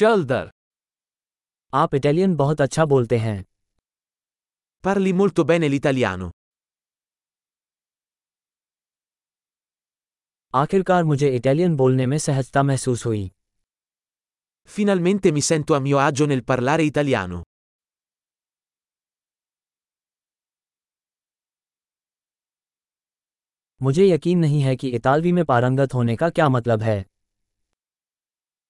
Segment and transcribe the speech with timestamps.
[0.00, 0.50] चल दर
[1.74, 3.44] आप इटालियन बहुत अच्छा बोलते हैं
[4.84, 6.30] Parli molto bene l'italiano.
[10.54, 13.30] आखिरकार मुझे इटालियन बोलने में सहजता महसूस हुई
[14.76, 17.42] Finalmente mi sento a mio agio nel parlare italiano.
[23.82, 27.04] मुझे यकीन नहीं है कि इतालवी में पारंगत होने का क्या मतलब है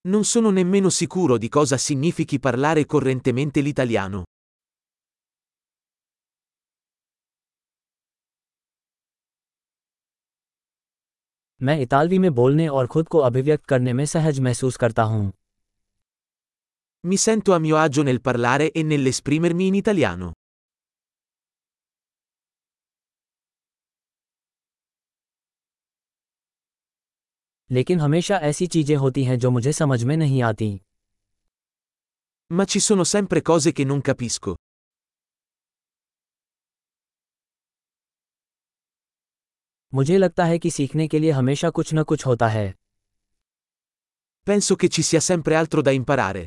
[0.07, 4.23] Non sono nemmeno sicuro di cosa significhi parlare correntemente l'italiano.
[11.61, 15.31] मैं इतालवी में बोलने और खुद को अभिव्यक्त करने में सहज महसूस करता हूँ
[17.03, 20.31] Mi sento a mio agio nel parlare e nell'esprimermi in italiano.
[27.70, 30.78] लेकिन हमेशा ऐसी चीज़ें होती हैं जो मुझे समझ में नहीं आती
[32.50, 34.54] Ma ci sono sempre cose che non capisco.
[39.92, 42.68] मुझे लगता है कि सीखने के लिए हमेशा कुछ न कुछ होता है
[44.46, 46.44] Penso che ci sia sempre altro da imparare.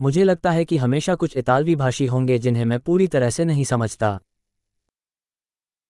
[0.00, 3.64] मुझे लगता है कि हमेशा कुछ इतालवी भाषी होंगे जिन्हें मैं पूरी तरह से नहीं
[3.64, 4.18] समझता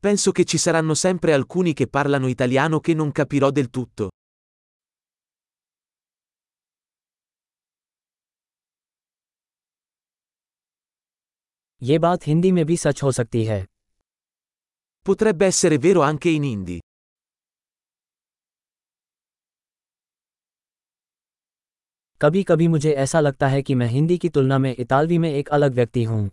[0.04, 4.08] Penso che ci saranno sempre alcuni che parlano italiano che non capirò del tutto.
[11.82, 13.64] ये बात हिंदी में भी सच हो सकती है
[15.06, 16.78] Potrebbe essere vero anche in hindi.
[22.20, 25.48] कभी कभी मुझे ऐसा लगता है कि मैं हिंदी की तुलना में इतालवी में एक
[25.48, 26.30] अलग व्यक्ति हूँ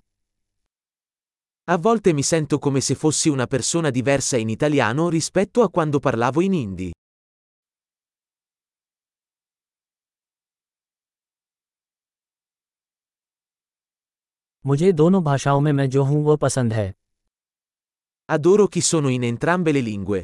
[1.70, 6.00] A volte mi sento come se fossi una persona diversa in italiano rispetto a quando
[6.00, 6.92] parlavo in hindi.
[14.66, 16.94] मुझे दोनों भाषाओं में मैं जो हूँ वो पसंद है
[18.30, 20.24] Adoro chi sono in entrambe le lingue.